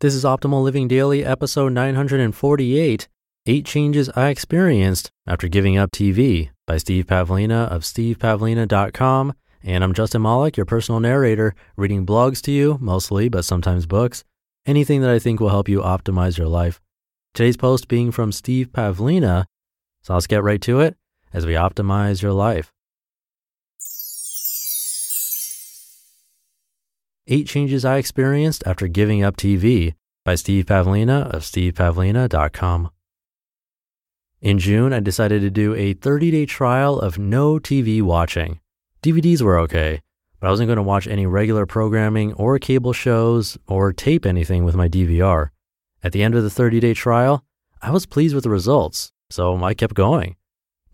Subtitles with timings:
[0.00, 3.08] This is Optimal Living Daily, episode 948
[3.46, 9.32] Eight Changes I Experienced After Giving Up TV by Steve Pavlina of stevepavlina.com.
[9.62, 14.22] And I'm Justin Malik, your personal narrator, reading blogs to you, mostly, but sometimes books,
[14.66, 16.78] anything that I think will help you optimize your life.
[17.32, 19.46] Today's post being from Steve Pavlina.
[20.02, 20.94] So let's get right to it
[21.32, 22.70] as we optimize your life.
[27.28, 29.94] Eight Changes I Experienced After Giving Up TV
[30.24, 32.90] by Steve Pavlina of stevepavlina.com.
[34.40, 38.60] In June, I decided to do a 30 day trial of no TV watching.
[39.02, 40.02] DVDs were okay,
[40.38, 44.62] but I wasn't going to watch any regular programming or cable shows or tape anything
[44.62, 45.48] with my DVR.
[46.04, 47.44] At the end of the 30 day trial,
[47.82, 50.36] I was pleased with the results, so I kept going.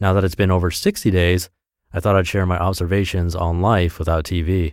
[0.00, 1.50] Now that it's been over 60 days,
[1.92, 4.72] I thought I'd share my observations on life without TV.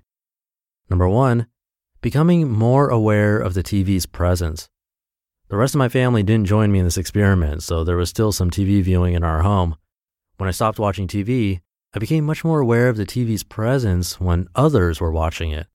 [0.90, 1.48] Number one,
[2.02, 4.70] becoming more aware of the TV's presence.
[5.50, 8.31] The rest of my family didn't join me in this experiment, so there was still
[8.31, 9.76] some TV viewing in our home.
[10.38, 11.62] When I stopped watching TV,
[11.94, 15.68] I became much more aware of the TV's presence when others were watching it.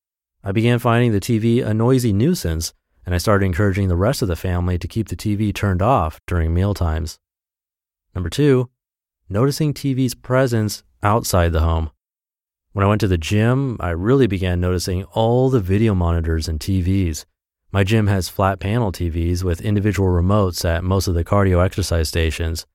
[0.43, 2.73] I began finding the TV a noisy nuisance,
[3.05, 6.19] and I started encouraging the rest of the family to keep the TV turned off
[6.25, 7.19] during meal times.
[8.13, 8.69] Number two,
[9.27, 11.91] noticing TV's presence outside the home.
[12.75, 16.59] When I went to the gym, I really began noticing all the video monitors and
[16.59, 17.23] TVs.
[17.71, 22.09] My gym has flat panel TVs with individual remotes at most of the cardio exercise
[22.09, 22.65] stations.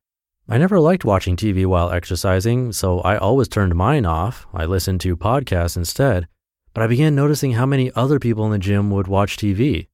[0.48, 4.46] I never liked watching TV while exercising, so I always turned mine off.
[4.54, 6.28] I listened to podcasts instead.
[6.72, 9.88] But I began noticing how many other people in the gym would watch TV.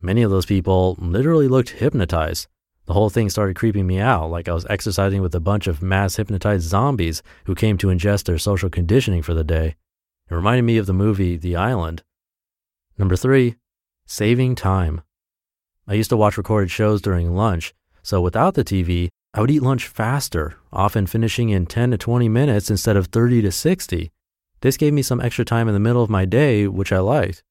[0.00, 2.48] Many of those people literally looked hypnotized.
[2.90, 5.80] The whole thing started creeping me out, like I was exercising with a bunch of
[5.80, 9.76] mass hypnotized zombies who came to ingest their social conditioning for the day.
[10.28, 12.02] It reminded me of the movie The Island.
[12.98, 13.54] Number three,
[14.06, 15.02] saving time.
[15.86, 19.62] I used to watch recorded shows during lunch, so without the TV, I would eat
[19.62, 24.10] lunch faster, often finishing in 10 to 20 minutes instead of 30 to 60.
[24.62, 27.44] This gave me some extra time in the middle of my day, which I liked.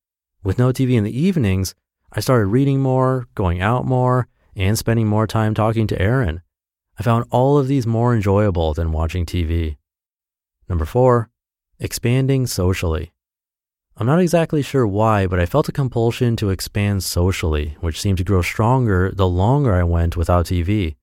[0.44, 1.76] With no TV in the evenings,
[2.12, 6.42] I started reading more, going out more, and spending more time talking to Erin.
[7.00, 9.78] I found all of these more enjoyable than watching TV.
[10.68, 11.30] Number four,
[11.80, 13.14] expanding socially.
[13.98, 18.18] I'm not exactly sure why, but I felt a compulsion to expand socially, which seemed
[18.20, 20.96] to grow stronger the longer I went without TV.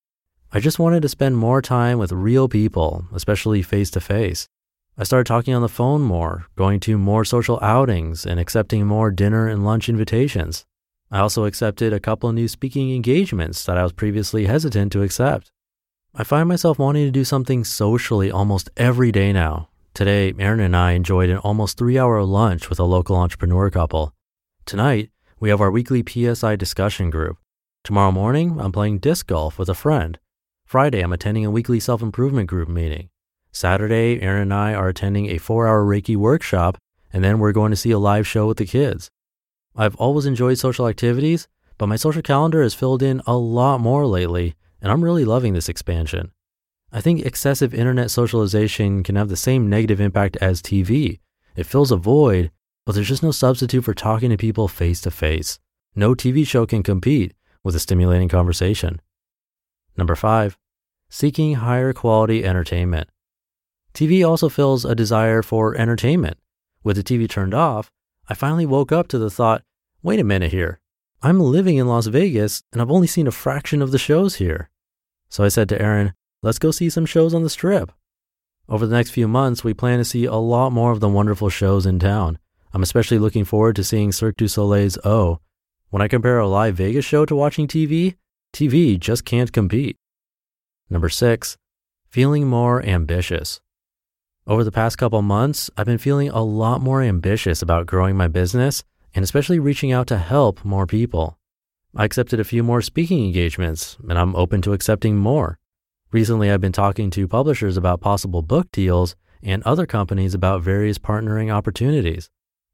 [0.53, 4.49] I just wanted to spend more time with real people, especially face to face.
[4.97, 9.11] I started talking on the phone more, going to more social outings, and accepting more
[9.11, 10.65] dinner and lunch invitations.
[11.11, 15.03] I also accepted a couple of new speaking engagements that I was previously hesitant to
[15.03, 15.53] accept.
[16.15, 19.69] I find myself wanting to do something socially almost every day now.
[19.95, 24.15] Today, Erin and I enjoyed an almost three hour lunch with a local entrepreneur couple.
[24.65, 27.37] Tonight, we have our weekly PSI discussion group.
[27.85, 30.19] Tomorrow morning, I'm playing disc golf with a friend.
[30.65, 33.11] Friday, I'm attending a weekly self improvement group meeting.
[33.53, 36.79] Saturday, Erin and I are attending a four hour Reiki workshop,
[37.13, 39.09] and then we're going to see a live show with the kids.
[39.77, 44.07] I've always enjoyed social activities, but my social calendar has filled in a lot more
[44.07, 46.33] lately, and I'm really loving this expansion.
[46.93, 51.19] I think excessive internet socialization can have the same negative impact as TV.
[51.57, 52.51] It fills a void,
[52.87, 55.59] but there's just no substitute for talking to people face to face.
[55.95, 59.01] No TV show can compete with a stimulating conversation.
[59.97, 60.57] Number five,
[61.11, 63.09] seeking higher quality entertainment.
[63.93, 66.39] TV also fills a desire for entertainment.
[66.83, 67.91] With the TV turned off,
[68.29, 69.63] I finally woke up to the thought
[70.07, 70.79] wait a minute here.
[71.21, 74.71] I'm living in Las Vegas and I've only seen a fraction of the shows here.
[75.29, 76.13] So I said to Erin,
[76.45, 77.91] let's go see some shows on the strip.
[78.69, 81.49] Over the next few months, we plan to see a lot more of the wonderful
[81.49, 82.39] shows in town.
[82.73, 85.41] I'm especially looking forward to seeing Cirque du Soleil's O.
[85.91, 88.15] When I compare a live Vegas show to watching TV,
[88.55, 89.97] TV just can't compete.
[90.89, 91.57] Number six,
[92.11, 93.61] feeling more ambitious.
[94.47, 98.29] Over the past couple months, I've been feeling a lot more ambitious about growing my
[98.29, 98.85] business
[99.17, 101.39] and especially reaching out to help more people.
[101.97, 105.59] I accepted a few more speaking engagements, and I'm open to accepting more.
[106.13, 110.99] Recently, I've been talking to publishers about possible book deals and other companies about various
[110.99, 112.29] partnering opportunities.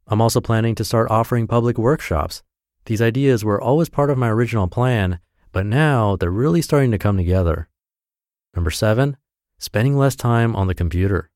[0.08, 2.42] I'm also planning to start offering public workshops.
[2.86, 5.20] These ideas were always part of my original plan,
[5.52, 7.68] but now they're really starting to come together.
[8.56, 9.16] Number seven,
[9.58, 11.30] spending less time on the computer.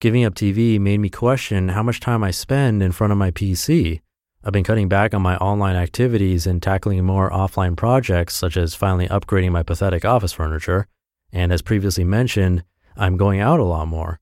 [0.00, 3.30] Giving up TV made me question how much time I spend in front of my
[3.30, 4.00] PC.
[4.44, 8.74] I've been cutting back on my online activities and tackling more offline projects, such as
[8.74, 10.86] finally upgrading my pathetic office furniture.
[11.32, 12.62] And as previously mentioned,
[12.96, 14.20] I'm going out a lot more.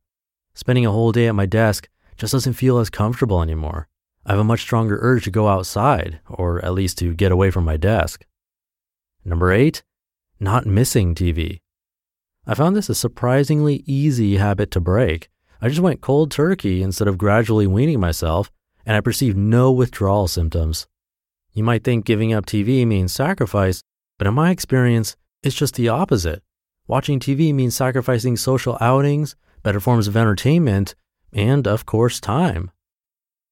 [0.55, 3.89] Spending a whole day at my desk just doesn't feel as comfortable anymore.
[4.25, 7.51] I have a much stronger urge to go outside, or at least to get away
[7.51, 8.25] from my desk.
[9.25, 9.83] Number eight,
[10.41, 11.61] not missing TV.
[12.47, 15.29] I found this a surprisingly easy habit to break.
[15.61, 18.51] I just went cold turkey instead of gradually weaning myself,
[18.87, 20.87] and I perceived no withdrawal symptoms.
[21.53, 23.83] You might think giving up TV means sacrifice,
[24.17, 26.43] but in my experience, it's just the opposite.
[26.87, 30.95] Watching TV means sacrificing social outings, better forms of entertainment,
[31.33, 32.71] and of course, time.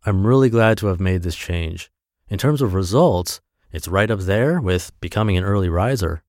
[0.07, 1.91] I'm really glad to have made this change.
[2.29, 3.41] In terms of results,
[3.73, 6.23] it's right up there with becoming an early riser.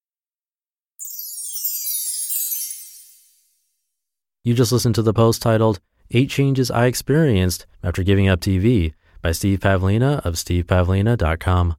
[4.43, 5.79] You just listened to the post titled,
[6.11, 8.93] Eight Changes I Experienced After Giving Up TV
[9.23, 11.75] by Steve Pavlina of stevepavlina.com.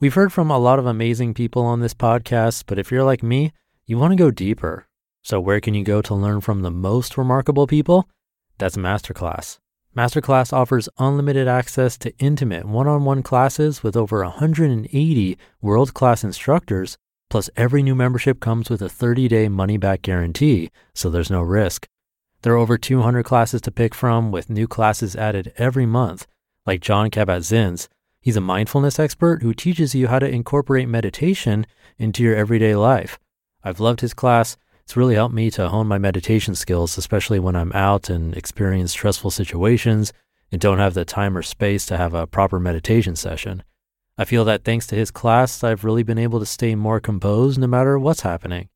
[0.00, 3.22] We've heard from a lot of amazing people on this podcast, but if you're like
[3.22, 3.52] me,
[3.84, 4.86] you want to go deeper.
[5.22, 8.08] So, where can you go to learn from the most remarkable people?
[8.56, 9.58] That's Masterclass.
[9.94, 16.24] Masterclass offers unlimited access to intimate one on one classes with over 180 world class
[16.24, 16.96] instructors.
[17.28, 21.42] Plus, every new membership comes with a 30 day money back guarantee, so there's no
[21.42, 21.86] risk.
[22.42, 26.26] There are over 200 classes to pick from, with new classes added every month,
[26.66, 27.88] like Jon Kabat-Zinn's.
[28.20, 31.66] He's a mindfulness expert who teaches you how to incorporate meditation
[31.98, 33.18] into your everyday life.
[33.62, 34.56] I've loved his class
[34.88, 38.92] it's really helped me to hone my meditation skills, especially when I'm out and experience
[38.92, 40.14] stressful situations
[40.50, 43.64] and don't have the time or space to have a proper meditation session.
[44.16, 47.58] I feel that thanks to his class, I've really been able to stay more composed
[47.58, 48.70] no matter what's happening.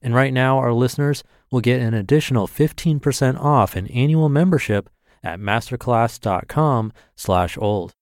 [0.00, 4.88] And right now, our listeners will get an additional 15% off an annual membership
[5.22, 7.92] at masterclass.com slash old.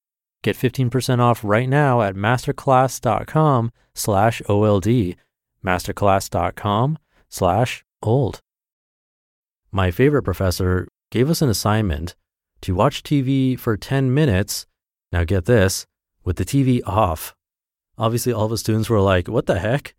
[0.43, 5.15] Get 15% off right now at masterclass.com slash OLD,
[5.65, 6.97] masterclass.com
[7.29, 8.39] slash old.
[9.71, 12.15] My favorite professor gave us an assignment
[12.61, 14.65] to watch TV for 10 minutes.
[15.11, 15.85] Now get this,
[16.23, 17.35] with the TV off.
[17.97, 19.95] Obviously, all the students were like, what the heck?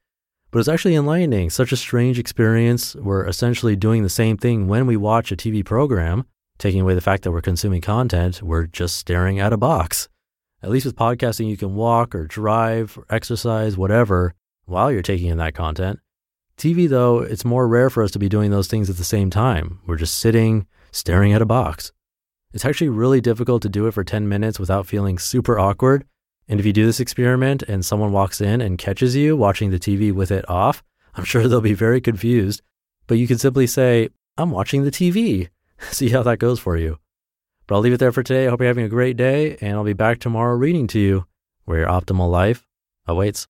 [0.50, 1.50] But it's actually enlightening.
[1.50, 2.94] Such a strange experience.
[2.96, 6.24] We're essentially doing the same thing when we watch a TV program,
[6.56, 8.42] taking away the fact that we're consuming content.
[8.42, 10.08] We're just staring at a box.
[10.62, 14.34] At least with podcasting, you can walk or drive or exercise, whatever,
[14.64, 16.00] while you're taking in that content.
[16.56, 19.30] TV, though, it's more rare for us to be doing those things at the same
[19.30, 19.80] time.
[19.86, 21.92] We're just sitting, staring at a box.
[22.54, 26.06] It's actually really difficult to do it for 10 minutes without feeling super awkward.
[26.48, 29.78] And if you do this experiment and someone walks in and catches you watching the
[29.78, 30.82] TV with it off,
[31.14, 32.62] I'm sure they'll be very confused.
[33.06, 35.48] But you can simply say, I'm watching the TV.
[35.90, 36.98] See how that goes for you.
[37.66, 38.46] But I'll leave it there for today.
[38.46, 41.26] I hope you're having a great day, and I'll be back tomorrow reading to you
[41.66, 42.66] where your optimal life
[43.06, 43.46] awaits.